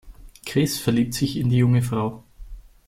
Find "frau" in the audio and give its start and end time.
1.83-2.23